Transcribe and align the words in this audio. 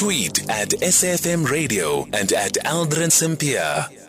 Tweet 0.00 0.48
at 0.48 0.70
SAFM 0.80 1.50
Radio 1.50 2.08
and 2.14 2.32
at 2.32 2.54
Aldrin 2.64 3.12
Sampear. 3.12 3.99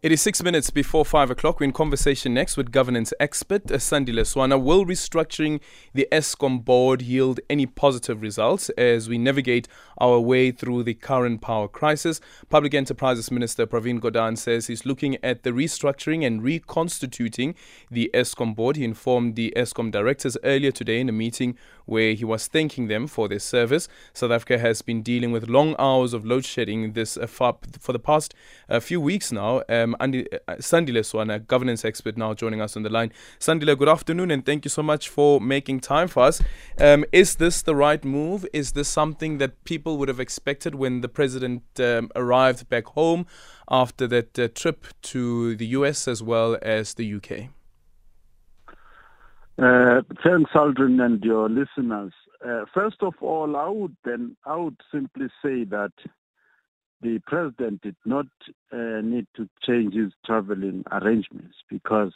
It 0.00 0.12
is 0.12 0.22
six 0.22 0.44
minutes 0.44 0.70
before 0.70 1.04
five 1.04 1.28
o'clock. 1.28 1.58
We're 1.58 1.64
in 1.64 1.72
conversation 1.72 2.32
next 2.32 2.56
with 2.56 2.70
governance 2.70 3.12
expert 3.18 3.64
Sandile 3.64 4.20
Swana. 4.20 4.56
Will 4.62 4.86
restructuring 4.86 5.60
the 5.92 6.06
Eskom 6.12 6.64
board 6.64 7.02
yield 7.02 7.40
any 7.50 7.66
positive 7.66 8.22
results 8.22 8.68
as 8.78 9.08
we 9.08 9.18
navigate 9.18 9.66
our 10.00 10.20
way 10.20 10.52
through 10.52 10.84
the 10.84 10.94
current 10.94 11.40
power 11.40 11.66
crisis? 11.66 12.20
Public 12.48 12.74
Enterprises 12.74 13.32
Minister 13.32 13.66
Pravin 13.66 13.98
Gordhan 13.98 14.38
says 14.38 14.68
he's 14.68 14.86
looking 14.86 15.16
at 15.20 15.42
the 15.42 15.50
restructuring 15.50 16.24
and 16.24 16.44
reconstituting 16.44 17.56
the 17.90 18.08
Eskom 18.14 18.54
board. 18.54 18.76
He 18.76 18.84
informed 18.84 19.34
the 19.34 19.52
Eskom 19.56 19.90
directors 19.90 20.36
earlier 20.44 20.70
today 20.70 21.00
in 21.00 21.08
a 21.08 21.12
meeting 21.12 21.58
where 21.86 22.12
he 22.12 22.24
was 22.24 22.46
thanking 22.46 22.86
them 22.86 23.06
for 23.06 23.28
their 23.28 23.38
service. 23.38 23.88
South 24.12 24.30
Africa 24.30 24.58
has 24.58 24.82
been 24.82 25.02
dealing 25.02 25.32
with 25.32 25.48
long 25.48 25.74
hours 25.78 26.12
of 26.12 26.24
load 26.24 26.44
shedding 26.44 26.92
this 26.92 27.16
uh, 27.16 27.26
for, 27.26 27.56
the 27.88 27.98
past 27.98 28.34
uh, 28.68 28.78
few 28.78 29.00
weeks 29.00 29.32
now. 29.32 29.62
Um, 29.68 29.96
Andy, 30.00 30.26
uh, 30.32 30.54
Sandile 30.56 31.00
Swana, 31.00 31.46
governance 31.46 31.84
expert, 31.84 32.16
now 32.16 32.34
joining 32.34 32.60
us 32.60 32.76
on 32.76 32.82
the 32.82 32.88
line. 32.88 33.12
Sandile, 33.38 33.76
good 33.76 33.88
afternoon, 33.88 34.30
and 34.30 34.44
thank 34.44 34.64
you 34.64 34.68
so 34.68 34.82
much 34.82 35.08
for 35.08 35.40
making 35.40 35.80
time 35.80 36.08
for 36.08 36.24
us. 36.24 36.42
Um, 36.80 37.04
is 37.12 37.36
this 37.36 37.62
the 37.62 37.74
right 37.74 38.04
move? 38.04 38.46
Is 38.52 38.72
this 38.72 38.88
something 38.88 39.38
that 39.38 39.64
people 39.64 39.98
would 39.98 40.08
have 40.08 40.20
expected 40.20 40.74
when 40.74 41.00
the 41.00 41.08
president 41.08 41.62
um, 41.78 42.10
arrived 42.14 42.68
back 42.68 42.86
home 42.86 43.26
after 43.70 44.06
that 44.06 44.38
uh, 44.38 44.48
trip 44.54 44.86
to 45.02 45.56
the 45.56 45.66
US 45.66 46.08
as 46.08 46.22
well 46.22 46.58
as 46.62 46.94
the 46.94 47.14
UK? 47.14 47.50
Uh, 49.60 50.02
thanks, 50.24 50.52
Aldrin, 50.54 51.04
and 51.04 51.22
your 51.24 51.48
listeners. 51.48 52.12
Uh, 52.46 52.64
first 52.72 53.02
of 53.02 53.14
all, 53.20 53.56
I 53.56 53.68
would 53.68 53.96
then 54.04 54.36
I 54.46 54.56
would 54.56 54.80
simply 54.92 55.26
say 55.42 55.64
that 55.64 55.90
the 57.00 57.20
president 57.26 57.82
did 57.82 57.96
not 58.04 58.26
uh, 58.72 59.00
need 59.02 59.26
to 59.36 59.48
change 59.64 59.94
his 59.94 60.12
traveling 60.26 60.84
arrangements 60.90 61.56
because 61.70 62.12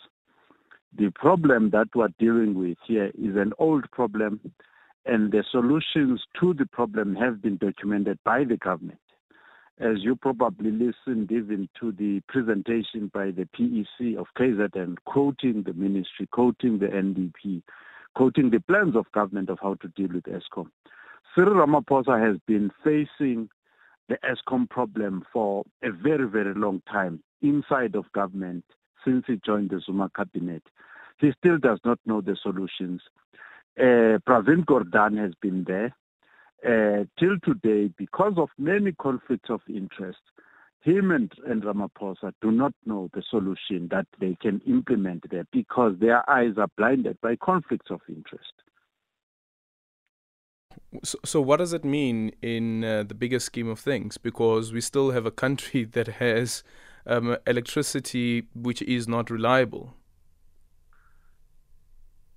the 0.96 1.10
problem 1.14 1.70
that 1.70 1.88
we're 1.94 2.08
dealing 2.18 2.54
with 2.54 2.76
here 2.86 3.10
is 3.18 3.36
an 3.36 3.52
old 3.58 3.90
problem 3.92 4.40
and 5.06 5.32
the 5.32 5.44
solutions 5.50 6.22
to 6.38 6.54
the 6.54 6.66
problem 6.66 7.16
have 7.16 7.42
been 7.42 7.56
documented 7.56 8.18
by 8.24 8.44
the 8.44 8.56
government. 8.56 8.98
As 9.80 9.96
you 10.00 10.14
probably 10.14 10.70
listened 10.70 11.32
even 11.32 11.68
to 11.80 11.92
the 11.92 12.20
presentation 12.28 13.10
by 13.12 13.30
the 13.30 13.48
PEC 13.58 14.16
of 14.16 14.26
KZN, 14.38 14.96
quoting 15.06 15.64
the 15.64 15.72
ministry, 15.72 16.28
quoting 16.30 16.78
the 16.78 16.86
NDP, 16.86 17.62
quoting 18.14 18.50
the 18.50 18.60
plans 18.60 18.94
of 18.94 19.10
government 19.12 19.48
of 19.48 19.58
how 19.60 19.74
to 19.74 19.88
deal 19.88 20.08
with 20.12 20.24
Eskom. 20.24 20.68
Cyril 21.34 21.54
Ramaphosa 21.54 22.20
has 22.22 22.38
been 22.46 22.70
facing 22.84 23.48
the 24.12 24.18
Eskom 24.28 24.68
problem 24.68 25.24
for 25.32 25.64
a 25.82 25.90
very, 25.90 26.28
very 26.28 26.52
long 26.54 26.82
time 26.90 27.22
inside 27.40 27.94
of 27.94 28.04
government 28.12 28.64
since 29.04 29.24
he 29.26 29.40
joined 29.44 29.70
the 29.70 29.80
Zuma 29.80 30.10
cabinet. 30.14 30.62
He 31.18 31.32
still 31.38 31.56
does 31.56 31.78
not 31.84 31.98
know 32.04 32.20
the 32.20 32.36
solutions. 32.42 33.00
Uh, 33.78 34.18
Pravin 34.28 34.64
Gordhan 34.66 35.16
has 35.16 35.32
been 35.40 35.64
there. 35.64 35.94
Uh, 36.64 37.04
till 37.18 37.38
today, 37.42 37.90
because 37.96 38.34
of 38.36 38.50
many 38.58 38.92
conflicts 38.92 39.48
of 39.48 39.60
interest, 39.66 40.20
him 40.82 41.10
and, 41.10 41.32
and 41.46 41.62
Ramaphosa 41.62 42.32
do 42.42 42.50
not 42.50 42.74
know 42.84 43.08
the 43.14 43.22
solution 43.30 43.88
that 43.90 44.06
they 44.20 44.36
can 44.40 44.60
implement 44.66 45.24
there 45.30 45.46
because 45.52 45.94
their 46.00 46.28
eyes 46.28 46.54
are 46.58 46.68
blinded 46.76 47.18
by 47.22 47.36
conflicts 47.36 47.90
of 47.90 48.00
interest. 48.08 48.52
So, 51.02 51.18
so 51.24 51.40
what 51.40 51.58
does 51.58 51.72
it 51.72 51.84
mean 51.84 52.32
in 52.42 52.84
uh, 52.84 53.02
the 53.04 53.14
bigger 53.14 53.38
scheme 53.38 53.68
of 53.68 53.78
things? 53.78 54.18
Because 54.18 54.72
we 54.72 54.80
still 54.80 55.10
have 55.10 55.26
a 55.26 55.30
country 55.30 55.84
that 55.92 56.08
has 56.08 56.62
um, 57.06 57.36
electricity 57.46 58.46
which 58.54 58.82
is 58.82 59.08
not 59.08 59.30
reliable. 59.30 59.94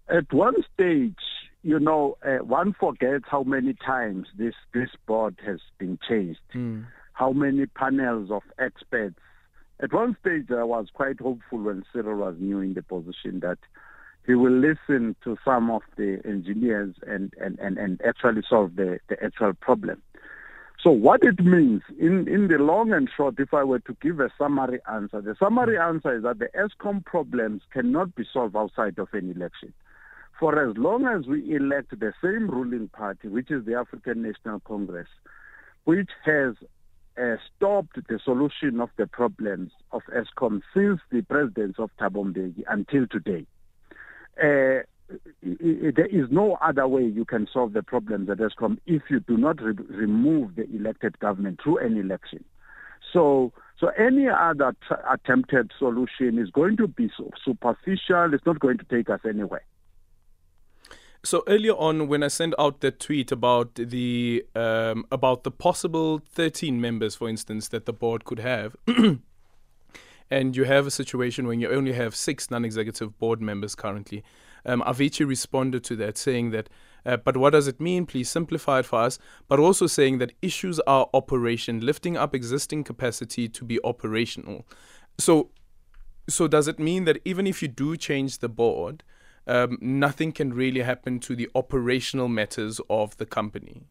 At 0.07 0.31
one 0.31 0.55
stage, 0.73 1.15
you 1.63 1.79
know, 1.79 2.17
uh, 2.23 2.43
one 2.43 2.75
forgets 2.79 3.25
how 3.27 3.41
many 3.41 3.73
times 3.73 4.27
this 4.37 4.53
this 4.71 4.89
board 5.07 5.35
has 5.43 5.59
been 5.79 5.97
changed, 6.07 6.39
mm. 6.53 6.85
how 7.13 7.31
many 7.31 7.65
panels 7.65 8.29
of 8.29 8.43
experts. 8.59 9.15
At 9.79 9.91
one 9.91 10.15
stage, 10.21 10.45
I 10.51 10.63
was 10.63 10.87
quite 10.93 11.19
hopeful 11.19 11.59
when 11.59 11.83
Cyril 11.91 12.17
was 12.17 12.35
new 12.39 12.59
in 12.59 12.75
the 12.75 12.83
position 12.83 13.39
that 13.41 13.57
he 14.25 14.33
will 14.33 14.51
listen 14.51 15.15
to 15.23 15.37
some 15.45 15.69
of 15.69 15.83
the 15.97 16.19
engineers 16.25 16.95
and, 17.05 17.33
and, 17.39 17.59
and, 17.59 17.77
and 17.77 18.01
actually 18.05 18.41
solve 18.49 18.75
the, 18.75 18.99
the 19.07 19.23
actual 19.23 19.53
problem. 19.53 20.01
So 20.81 20.91
what 20.91 21.23
it 21.23 21.43
means 21.43 21.81
in, 21.99 22.27
in 22.27 22.47
the 22.47 22.57
long 22.57 22.91
and 22.91 23.09
short, 23.15 23.35
if 23.39 23.53
I 23.53 23.63
were 23.63 23.79
to 23.79 23.97
give 24.01 24.19
a 24.19 24.29
summary 24.37 24.79
answer, 24.91 25.21
the 25.21 25.35
summary 25.39 25.79
answer 25.79 26.15
is 26.15 26.23
that 26.23 26.39
the 26.39 26.49
Eskom 26.55 27.03
problems 27.03 27.61
cannot 27.71 28.13
be 28.15 28.23
solved 28.31 28.55
outside 28.55 28.99
of 28.99 29.07
an 29.13 29.31
election. 29.31 29.73
For 30.39 30.69
as 30.69 30.77
long 30.77 31.07
as 31.07 31.25
we 31.27 31.55
elect 31.55 31.97
the 31.99 32.13
same 32.21 32.49
ruling 32.49 32.89
party, 32.89 33.29
which 33.29 33.49
is 33.49 33.65
the 33.65 33.75
African 33.75 34.21
National 34.21 34.59
Congress, 34.59 35.07
which 35.85 36.09
has 36.23 36.55
uh, 37.19 37.37
stopped 37.55 37.97
the 38.07 38.19
solution 38.23 38.81
of 38.81 38.89
the 38.97 39.07
problems 39.07 39.71
of 39.91 40.01
Eskom 40.13 40.61
since 40.73 40.99
the 41.11 41.21
presidency 41.21 41.81
of 41.81 41.89
Thabo 41.99 42.53
until 42.67 43.07
today, 43.07 43.47
uh, 44.41 44.83
there 45.41 46.07
is 46.07 46.25
no 46.31 46.57
other 46.61 46.87
way 46.87 47.03
you 47.03 47.25
can 47.25 47.47
solve 47.51 47.73
the 47.73 47.83
problems 47.83 48.29
at 48.29 48.39
Eskom 48.39 48.77
if 48.85 49.03
you 49.09 49.19
do 49.19 49.37
not 49.37 49.61
re- 49.61 49.75
remove 49.89 50.55
the 50.55 50.67
elected 50.75 51.19
government 51.19 51.59
through 51.63 51.77
an 51.77 51.97
election. 51.97 52.43
So, 53.13 53.53
so 53.79 53.89
any 53.89 54.27
other 54.27 54.75
t- 54.89 54.95
attempted 55.09 55.71
solution 55.77 56.39
is 56.39 56.49
going 56.49 56.77
to 56.77 56.87
be 56.87 57.11
so 57.15 57.29
superficial. 57.43 58.33
It's 58.33 58.45
not 58.45 58.59
going 58.59 58.79
to 58.79 58.85
take 58.85 59.09
us 59.09 59.19
anywhere. 59.27 59.63
So 61.23 61.43
earlier 61.47 61.73
on, 61.73 62.07
when 62.07 62.21
I 62.21 62.27
sent 62.27 62.53
out 62.59 62.81
the 62.81 62.91
tweet 62.91 63.31
about 63.31 63.75
the 63.75 64.45
um, 64.53 65.05
about 65.11 65.43
the 65.43 65.51
possible 65.51 66.19
13 66.19 66.79
members, 66.79 67.15
for 67.15 67.27
instance, 67.27 67.67
that 67.69 67.85
the 67.85 67.93
board 67.93 68.25
could 68.25 68.39
have. 68.39 68.75
and 70.29 70.55
you 70.55 70.63
have 70.63 70.87
a 70.87 70.91
situation 70.91 71.47
when 71.47 71.59
you 71.59 71.69
only 71.69 71.93
have 71.93 72.15
six 72.15 72.49
non-executive 72.49 73.17
board 73.19 73.41
members 73.41 73.75
currently. 73.75 74.23
Um, 74.65 74.81
Avicii 74.81 75.27
responded 75.27 75.83
to 75.85 75.95
that, 75.97 76.17
saying 76.17 76.51
that, 76.51 76.69
uh, 77.05 77.17
but 77.17 77.37
what 77.37 77.51
does 77.51 77.67
it 77.67 77.79
mean? 77.79 78.05
Please 78.05 78.29
simplify 78.29 78.79
it 78.79 78.85
for 78.85 79.01
us. 79.01 79.19
But 79.47 79.59
also 79.59 79.85
saying 79.85 80.17
that 80.17 80.33
issues 80.41 80.79
are 80.81 81.07
operation, 81.13 81.81
lifting 81.81 82.17
up 82.17 82.33
existing 82.33 82.83
capacity 82.83 83.47
to 83.49 83.63
be 83.63 83.79
operational. 83.83 84.65
So, 85.19 85.51
so 86.27 86.47
does 86.47 86.67
it 86.67 86.79
mean 86.79 87.05
that 87.05 87.19
even 87.23 87.45
if 87.45 87.61
you 87.61 87.67
do 87.67 87.95
change 87.95 88.39
the 88.39 88.49
board, 88.49 89.03
um, 89.45 89.77
nothing 89.79 90.31
can 90.31 90.53
really 90.53 90.81
happen 90.81 91.19
to 91.19 91.35
the 91.35 91.47
operational 91.53 92.27
matters 92.27 92.81
of 92.89 93.15
the 93.17 93.27
company? 93.27 93.83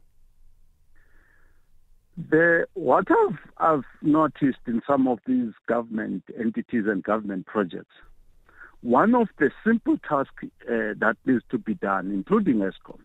The, 2.17 2.67
what 2.75 3.07
I've, 3.11 3.39
I've 3.59 3.85
noticed 4.03 4.59
in 4.67 4.83
some 4.87 5.09
of 5.09 5.19
these 5.27 5.53
government 5.67 6.23
entities 6.39 6.85
and 6.87 7.03
government 7.03 7.47
projects, 7.47 7.95
one 8.83 9.15
of 9.15 9.29
the 9.39 9.51
simple 9.67 9.97
tasks 10.09 10.45
uh, 10.45 10.95
that 10.99 11.17
needs 11.27 11.43
to 11.51 11.59
be 11.59 11.75
done, 11.75 12.13
including 12.13 12.57
Eskom, 12.57 13.01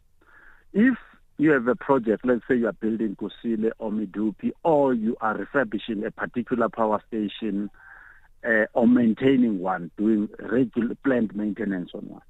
if 0.74 0.96
you 1.38 1.52
have 1.52 1.68
a 1.68 1.76
project, 1.76 2.26
let's 2.26 2.42
say 2.48 2.58
you 2.58 2.68
are 2.68 2.74
building 2.74 3.16
Kusile 3.16 3.72
or 3.80 3.92
Medupi, 3.92 4.52
or 4.64 4.94
you 4.94 5.16
are 5.22 5.36
refurbishing 5.36 6.04
a 6.06 6.12
particular 6.12 6.70
power 6.70 7.02
station 7.08 7.72
uh, 8.46 8.66
or 8.74 8.88
maintaining 8.88 9.60
one, 9.60 9.90
doing 9.98 10.30
regular 10.40 10.96
planned 11.04 11.36
maintenance 11.36 11.92
on 11.94 12.02
one. 12.02 12.22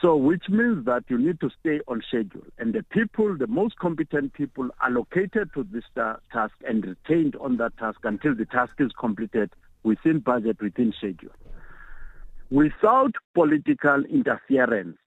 So, 0.00 0.16
which 0.16 0.48
means 0.48 0.84
that 0.86 1.04
you 1.08 1.18
need 1.18 1.40
to 1.40 1.50
stay 1.60 1.80
on 1.88 2.02
schedule. 2.08 2.42
And 2.58 2.74
the 2.74 2.82
people, 2.82 3.36
the 3.36 3.46
most 3.46 3.78
competent 3.78 4.32
people, 4.34 4.68
allocated 4.82 5.50
to 5.54 5.66
this 5.72 5.84
task 5.94 6.54
and 6.66 6.84
retained 6.84 7.36
on 7.36 7.56
that 7.58 7.76
task 7.78 8.00
until 8.04 8.34
the 8.34 8.44
task 8.46 8.72
is 8.78 8.90
completed 8.98 9.50
within 9.82 10.20
budget, 10.20 10.60
within 10.60 10.92
schedule. 10.96 11.30
Without 12.50 13.12
political 13.34 14.04
interference. 14.04 14.98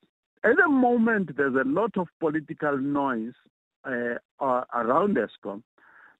At 0.43 0.57
the 0.57 0.69
moment, 0.69 1.35
there's 1.35 1.55
a 1.55 1.67
lot 1.67 1.97
of 1.97 2.07
political 2.19 2.77
noise 2.77 3.33
uh, 3.85 4.15
around 4.39 5.17
Eskom. 5.17 5.63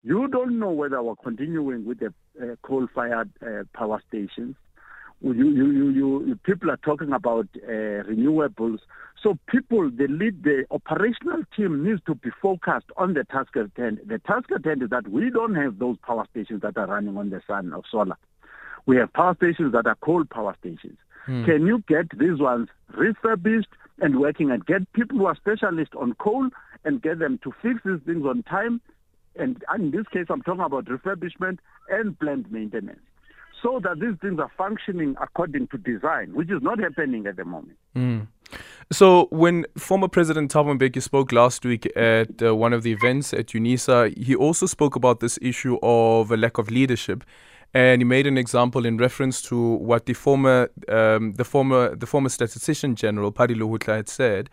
You 0.04 0.28
don't 0.28 0.60
know 0.60 0.72
whether 0.72 1.02
we're 1.02 1.16
continuing 1.16 1.86
with 1.86 2.00
the 2.00 2.13
uh, 2.42 2.56
coal-fired 2.62 3.31
uh, 3.42 3.63
power 3.74 4.02
stations 4.08 4.56
you, 5.22 5.34
you, 5.34 5.72
you, 5.72 6.25
you, 6.25 6.40
people 6.44 6.69
are 6.69 6.78
talking 6.78 7.12
about 7.12 7.48
uh, 7.64 8.04
renewables. 8.06 8.80
So 9.22 9.38
people, 9.48 9.90
the 9.90 10.08
lead, 10.08 10.44
the 10.44 10.66
operational 10.69 11.44
team 11.56 11.84
needs 11.84 12.02
to 12.06 12.16
be 12.16 12.30
focused 12.42 12.86
on 12.98 13.16
the 13.16 13.24
task 13.24 13.58
at 13.58 13.72
hand. 13.75 14.00
The 14.06 14.19
task 14.19 14.52
at 14.54 14.64
hand 14.64 14.84
is 14.84 14.90
that 14.92 15.08
we 15.08 15.31
don't 15.31 15.56
have 15.56 15.80
those 15.80 15.98
power 16.06 16.28
stations 16.30 16.62
that 16.62 16.78
are 16.78 16.86
running 16.86 17.18
on 17.18 17.31
the 17.31 17.42
sun 17.48 17.74
or 17.74 17.81
solar. 17.90 18.18
We 18.86 18.98
have 18.98 19.12
power 19.14 19.36
stations 19.36 19.74
that 19.74 19.88
are 19.88 19.96
coal 19.96 20.24
power 20.24 20.56
stations. 20.60 20.98
Mm. 21.28 21.46
Can 21.46 21.66
you 21.66 21.84
get 21.88 22.18
these 22.18 22.40
ones 22.40 22.70
refurbished 22.94 23.70
and 24.00 24.20
working 24.20 24.52
and 24.52 24.66
get 24.66 24.92
people 24.94 25.18
who 25.18 25.25
are 25.25 25.36
specialists 25.36 25.96
on 26.00 26.13
coal 26.13 26.50
and 26.86 27.02
get 27.02 27.18
them 27.18 27.40
to 27.44 27.52
fix 27.62 27.81
these 27.84 28.00
things 28.06 28.24
on 28.24 28.44
time? 28.44 28.81
And 29.36 29.63
in 29.75 29.92
this 29.92 30.08
case, 30.13 30.28
I'm 30.30 30.44
talking 30.44 30.62
about 30.62 30.86
refurbishment 30.86 31.58
and 31.90 32.18
plant 32.20 32.52
maintenance 32.52 33.02
so 33.62 33.80
that 33.83 34.00
these 34.00 34.15
things 34.21 34.39
are 34.39 34.51
functioning 34.57 35.15
according 35.21 35.68
to 35.68 35.77
design, 35.77 36.33
which 36.33 36.50
is 36.50 36.62
not 36.62 36.80
happening 36.80 37.25
at 37.27 37.36
the 37.36 37.45
moment. 37.45 37.77
Mm. 37.95 38.27
So, 38.92 39.27
when 39.31 39.65
former 39.77 40.07
President 40.07 40.51
Thabo 40.54 40.77
Mbeki 40.77 41.01
spoke 41.01 41.31
last 41.31 41.65
week 41.65 41.86
at 41.98 42.42
uh, 42.42 42.56
one 42.56 42.71
of 42.71 42.83
the 42.83 42.92
events 42.92 43.33
at 43.33 43.48
UNISA, 43.48 44.18
he 44.18 44.36
also 44.36 44.65
spoke 44.65 44.95
about 44.95 45.19
this 45.19 45.38
issue 45.42 45.77
of 45.83 46.31
a 46.31 46.38
lack 46.38 46.57
of 46.57 46.71
leadership, 46.71 47.24
and 47.74 48.01
he 48.01 48.06
made 48.06 48.25
an 48.25 48.38
example 48.38 48.86
in 48.86 48.98
reference 48.98 49.42
to 49.42 49.57
what 49.57 50.06
the 50.06 50.13
former, 50.13 50.69
um, 50.88 51.33
the 51.33 51.44
former, 51.44 51.95
the 51.95 52.06
former 52.06 52.30
statistician 52.30 52.95
general 52.95 53.31
Pali 53.31 53.56
Lehohla 53.56 53.98
had 53.98 54.10
said, 54.10 54.50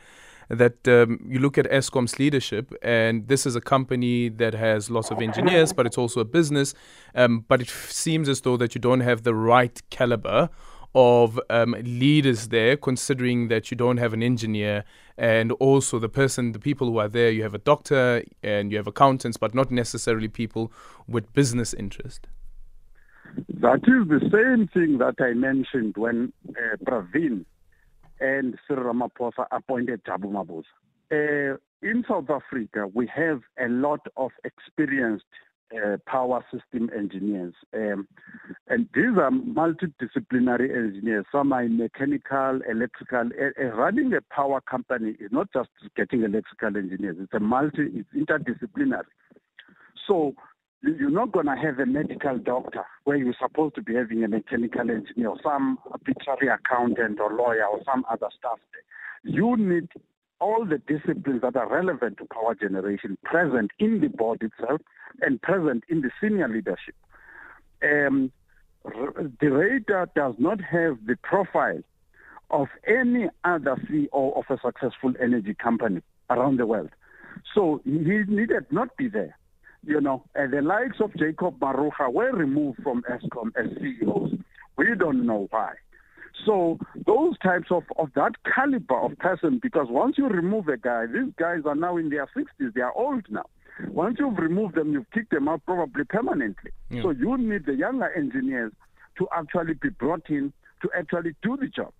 that 0.49 0.87
um, 0.89 1.21
you 1.27 1.39
look 1.39 1.59
at 1.59 1.67
Eskom's 1.71 2.19
leadership, 2.19 2.73
and 2.83 3.29
this 3.29 3.47
is 3.47 3.57
a 3.57 3.61
company 3.61 4.29
that 4.29 4.55
has 4.55 4.91
lots 4.91 5.11
of 5.11 5.21
engineers, 5.21 5.73
but 5.73 5.87
it's 5.87 5.99
also 5.99 6.21
a 6.21 6.25
business. 6.25 6.75
Um, 7.15 7.45
but 7.49 7.61
it 7.61 7.69
f- 7.69 7.91
seems 7.91 8.29
as 8.29 8.41
though 8.43 8.57
that 8.57 8.75
you 8.75 8.81
don't 8.81 9.01
have 9.01 9.23
the 9.23 9.35
right 9.35 9.81
caliber 9.91 10.51
of 10.95 11.41
um, 11.51 11.73
leaders 11.83 12.49
there, 12.49 12.77
considering 12.77 13.49
that 13.49 13.71
you 13.71 13.77
don't 13.77 13.97
have 13.97 14.13
an 14.13 14.23
engineer 14.23 14.85
and 15.17 15.53
also 15.53 15.99
the 15.99 16.09
person, 16.09 16.53
the 16.53 16.59
people 16.59 16.89
who 16.89 16.99
are 16.99 17.09
there, 17.09 17.31
you 17.31 17.43
have 17.43 17.55
a 17.55 17.59
doctor 17.59 18.23
and 18.43 18.71
you 18.71 18.79
have 18.79 18.87
accountants, 18.87 19.37
but 19.37 19.55
not 19.55 19.71
necessarily 19.71 20.29
people 20.29 20.73
with 21.09 21.33
business 21.33 21.75
interest. 21.75 22.27
That 23.49 23.81
is 23.89 24.09
the 24.09 24.21
same 24.33 24.69
thing 24.69 24.99
that 24.99 25.17
I 25.21 25.35
mentioned 25.35 25.97
when 25.97 26.33
uh, 26.51 26.77
Pravin 26.85 27.45
and 28.21 28.59
Cyril 28.67 28.93
Ramaphosa 28.93 29.47
appointed 29.51 30.05
Jabu 30.05 30.31
Mabuza. 30.31 30.65
Uh, 31.13 31.57
in 31.83 32.05
South 32.09 32.31
Africa, 32.31 32.87
we 32.93 33.07
have 33.15 33.43
a 33.59 33.69
lot 33.69 34.01
of 34.17 34.31
experienced 34.45 35.25
uh, 35.75 35.97
power 36.07 36.45
system 36.53 36.91
engineers. 36.97 37.55
Um, 37.75 38.07
and 38.69 38.89
these 38.95 39.17
are 39.19 39.31
multidisciplinary 39.31 40.75
engineers. 40.75 41.27
Some 41.33 41.53
are 41.53 41.65
in 41.65 41.77
mechanical, 41.77 42.61
electrical. 42.69 43.31
Uh, 43.39 43.65
running 43.75 44.13
a 44.15 44.21
power 44.35 44.61
company 44.61 45.17
is 45.21 45.31
not 45.33 45.49
just 45.53 45.69
getting 45.97 46.23
electrical 46.23 46.77
engineers. 46.77 47.17
It's 47.21 47.35
a 47.35 47.41
multi, 47.41 47.89
it's 47.93 48.09
interdisciplinary. 48.15 49.05
So 50.07 50.35
you're 50.85 51.11
not 51.11 51.33
going 51.33 51.47
to 51.47 51.57
have 51.57 51.79
a 51.79 51.87
medical 51.87 52.39
doctor 52.39 52.85
where 53.05 53.17
you're 53.17 53.35
supposed 53.41 53.75
to 53.77 53.83
be 53.83 53.95
having 53.95 54.23
a 54.23 54.29
mechanical 54.29 54.83
engineer 54.83 55.29
or 55.29 55.39
some 55.43 55.79
arbitrary 55.91 56.49
accountant 56.49 57.21
or 57.21 57.33
lawyer 57.35 57.65
or 57.65 57.81
some 57.85 58.05
other 58.11 58.29
stuff. 58.39 58.59
You 59.23 59.57
need 59.57 59.89
all 60.41 60.67
the 60.67 60.79
disciplines 60.79 61.41
that 61.43 61.57
are 61.57 61.69
relevant 61.69 62.19
to 62.19 62.27
power 62.27 62.55
generation 62.55 63.17
present 63.25 63.71
in 63.79 64.01
the 64.01 64.09
board 64.09 64.43
itself 64.43 64.81
and 65.23 65.41
present 65.41 65.85
in 65.89 66.03
the 66.03 66.11
senior 66.21 66.49
leadership. 66.49 66.95
Um, 67.83 68.31
De 68.85 69.47
Ruyter 69.47 70.09
does 70.15 70.35
not 70.39 70.61
have 70.61 70.99
the 71.07 71.17
profile 71.23 71.81
of 72.51 72.69
any 72.87 73.29
other 73.45 73.77
CEO 73.89 74.37
of 74.37 74.45
a 74.51 74.59
successful 74.63 75.15
energy 75.21 75.55
company 75.55 76.03
around 76.29 76.59
the 76.59 76.67
world. 76.67 76.91
So 77.55 77.81
he 77.85 77.91
needed 77.91 78.67
not 78.71 78.95
be 78.99 79.09
there 79.09 79.37
you 79.87 80.01
know, 80.01 80.25
and 80.35 80.53
the 80.53 80.63
likes 80.63 81.01
of 81.01 81.15
Jacob 81.17 81.59
Maroga 81.59 82.13
were 82.13 82.33
removed 82.33 82.83
from 82.83 83.03
Eskom 83.03 83.51
as 83.57 83.71
CEOs. 83.81 84.33
We 84.77 84.95
don't 84.99 85.27
know 85.27 85.49
why. 85.51 85.75
So 86.45 86.79
those 87.07 87.39
types 87.39 87.69
of, 87.71 87.85
of 87.97 88.11
that 88.15 88.33
caliber 88.45 89.01
of 89.01 89.19
person, 89.19 89.61
because 89.63 89.87
once 89.89 90.19
you 90.19 90.27
remove 90.27 90.69
a 90.69 90.77
guy, 90.77 91.07
these 91.07 91.33
guys 91.39 91.61
are 91.65 91.75
now 91.75 91.97
in 91.97 92.11
their 92.11 92.27
60s, 92.37 92.75
they 92.75 92.81
are 92.81 92.93
old 92.97 93.25
now. 93.31 93.45
Once 93.89 94.17
you've 94.19 94.39
removed 94.39 94.75
them, 94.75 94.93
you've 94.93 95.11
kicked 95.13 95.31
them 95.31 95.49
out 95.49 95.63
probably 95.65 96.05
permanently. 96.05 96.71
Yeah. 96.91 97.03
So 97.03 97.11
you 97.11 97.37
need 97.39 97.67
the 97.67 97.75
younger 97.75 98.13
engineers 98.13 98.73
to 99.19 99.29
actually 99.33 99.75
be 99.75 99.89
brought 99.91 100.29
in 100.29 100.53
to 100.83 100.91
actually 100.97 101.35
do 101.43 101.57
the 101.57 101.69
job. 101.69 101.93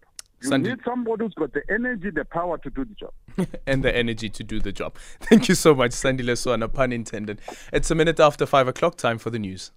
You 0.43 0.51
Sandy. 0.51 0.71
need 0.71 0.81
somebody 0.85 1.25
who's 1.25 1.35
got 1.35 1.53
the 1.53 1.63
energy, 1.71 2.11
the 2.11 2.25
power 2.25 2.59
to 2.59 2.71
do 2.71 2.85
the 2.85 2.95
job. 2.95 3.13
and 3.67 3.83
the 3.85 3.95
energy 3.95 4.29
to 4.31 4.45
do 4.45 4.61
the 4.61 4.73
job. 4.73 4.97
Thank 5.21 5.49
you 5.49 5.55
so 5.55 5.75
much, 5.75 5.93
Sandile 5.93 6.35
Swana, 6.35 6.73
pun 6.73 6.93
intended. 6.93 7.41
It's 7.73 7.91
a 7.91 7.95
minute 7.95 8.21
after 8.21 8.47
five 8.47 8.69
o'clock, 8.69 8.97
time 8.97 9.19
for 9.19 9.31
the 9.31 9.39
news. 9.39 9.73